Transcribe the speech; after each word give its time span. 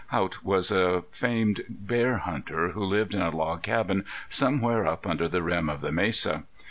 Haught 0.07 0.43
was 0.43 0.71
a 0.71 1.03
famed 1.11 1.61
bear 1.69 2.17
hunter 2.17 2.69
who 2.69 2.83
lived 2.83 3.13
in 3.13 3.21
a 3.21 3.29
log 3.29 3.61
cabin 3.61 4.03
somewhere 4.29 4.83
up 4.87 5.05
under 5.05 5.27
the 5.27 5.43
rim 5.43 5.69
of 5.69 5.81
the 5.81 5.91
mesa. 5.91 6.43